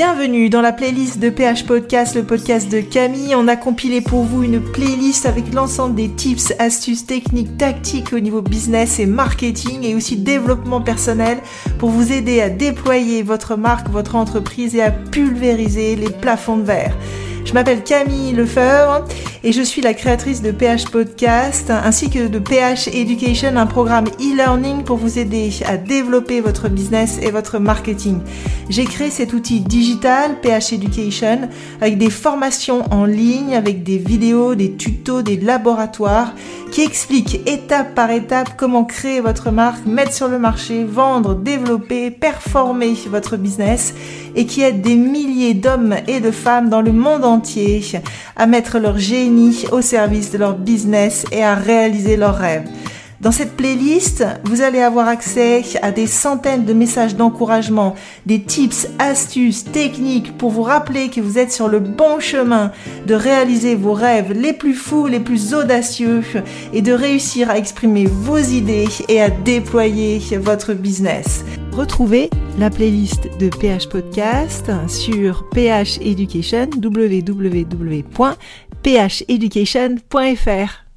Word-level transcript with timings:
Bienvenue 0.00 0.48
dans 0.48 0.60
la 0.60 0.70
playlist 0.72 1.18
de 1.18 1.28
PH 1.28 1.66
Podcast, 1.66 2.14
le 2.14 2.22
podcast 2.22 2.70
de 2.70 2.80
Camille. 2.80 3.34
On 3.34 3.48
a 3.48 3.56
compilé 3.56 4.00
pour 4.00 4.22
vous 4.22 4.44
une 4.44 4.60
playlist 4.60 5.26
avec 5.26 5.52
l'ensemble 5.52 5.96
des 5.96 6.08
tips, 6.08 6.52
astuces, 6.60 7.04
techniques, 7.04 7.56
tactiques 7.58 8.12
au 8.12 8.20
niveau 8.20 8.40
business 8.40 9.00
et 9.00 9.06
marketing 9.06 9.82
et 9.84 9.96
aussi 9.96 10.16
développement 10.16 10.80
personnel 10.80 11.38
pour 11.80 11.90
vous 11.90 12.12
aider 12.12 12.40
à 12.40 12.48
déployer 12.48 13.24
votre 13.24 13.56
marque, 13.58 13.88
votre 13.88 14.14
entreprise 14.14 14.76
et 14.76 14.82
à 14.82 14.92
pulvériser 14.92 15.96
les 15.96 16.10
plafonds 16.10 16.58
de 16.58 16.62
verre. 16.62 16.94
Je 17.48 17.54
m'appelle 17.54 17.82
Camille 17.82 18.32
Lefebvre 18.32 19.06
et 19.42 19.52
je 19.52 19.62
suis 19.62 19.80
la 19.80 19.94
créatrice 19.94 20.42
de 20.42 20.50
PH 20.50 20.84
Podcast 20.92 21.70
ainsi 21.70 22.10
que 22.10 22.28
de 22.28 22.38
PH 22.38 22.88
Education, 22.88 23.56
un 23.56 23.64
programme 23.64 24.04
e-learning 24.20 24.82
pour 24.84 24.98
vous 24.98 25.18
aider 25.18 25.48
à 25.64 25.78
développer 25.78 26.42
votre 26.42 26.68
business 26.68 27.18
et 27.22 27.30
votre 27.30 27.58
marketing. 27.58 28.20
J'ai 28.68 28.84
créé 28.84 29.08
cet 29.08 29.32
outil 29.32 29.60
digital 29.60 30.36
PH 30.42 30.74
Education 30.74 31.48
avec 31.80 31.96
des 31.96 32.10
formations 32.10 32.84
en 32.92 33.06
ligne, 33.06 33.54
avec 33.56 33.82
des 33.82 33.96
vidéos, 33.96 34.54
des 34.54 34.76
tutos, 34.76 35.22
des 35.22 35.38
laboratoires 35.38 36.34
qui 36.78 36.84
explique 36.84 37.34
étape 37.50 37.96
par 37.96 38.08
étape 38.12 38.50
comment 38.56 38.84
créer 38.84 39.20
votre 39.20 39.50
marque, 39.50 39.84
mettre 39.84 40.12
sur 40.12 40.28
le 40.28 40.38
marché, 40.38 40.84
vendre, 40.84 41.34
développer, 41.34 42.12
performer 42.12 42.94
votre 43.10 43.36
business 43.36 43.92
et 44.36 44.46
qui 44.46 44.62
aide 44.62 44.80
des 44.80 44.94
milliers 44.94 45.54
d'hommes 45.54 45.96
et 46.06 46.20
de 46.20 46.30
femmes 46.30 46.68
dans 46.68 46.80
le 46.80 46.92
monde 46.92 47.24
entier 47.24 47.82
à 48.36 48.46
mettre 48.46 48.78
leur 48.78 48.96
génie 48.96 49.64
au 49.72 49.80
service 49.80 50.30
de 50.30 50.38
leur 50.38 50.56
business 50.56 51.24
et 51.32 51.42
à 51.42 51.56
réaliser 51.56 52.16
leurs 52.16 52.36
rêves. 52.38 52.68
Dans 53.20 53.32
cette 53.32 53.56
playlist, 53.56 54.24
vous 54.44 54.62
allez 54.62 54.78
avoir 54.78 55.08
accès 55.08 55.64
à 55.82 55.90
des 55.90 56.06
centaines 56.06 56.64
de 56.64 56.72
messages 56.72 57.16
d'encouragement, 57.16 57.96
des 58.26 58.42
tips, 58.42 58.88
astuces, 59.00 59.64
techniques 59.64 60.38
pour 60.38 60.50
vous 60.52 60.62
rappeler 60.62 61.08
que 61.08 61.20
vous 61.20 61.36
êtes 61.36 61.50
sur 61.50 61.66
le 61.66 61.80
bon 61.80 62.20
chemin 62.20 62.70
de 63.08 63.14
réaliser 63.14 63.74
vos 63.74 63.92
rêves 63.92 64.32
les 64.32 64.52
plus 64.52 64.74
fous, 64.74 65.08
les 65.08 65.18
plus 65.18 65.52
audacieux 65.52 66.20
et 66.72 66.80
de 66.80 66.92
réussir 66.92 67.50
à 67.50 67.58
exprimer 67.58 68.06
vos 68.06 68.38
idées 68.38 68.86
et 69.08 69.20
à 69.20 69.30
déployer 69.30 70.20
votre 70.40 70.72
business. 70.72 71.44
Retrouvez 71.72 72.30
la 72.56 72.70
playlist 72.70 73.28
de 73.40 73.48
PH 73.48 73.88
Podcast 73.88 74.70
sur 74.88 75.44
PH 75.52 75.98
www.pheducation.fr. 76.82 78.34